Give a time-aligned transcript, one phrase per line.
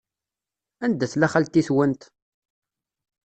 [0.85, 2.01] Anda tella xalti-twent?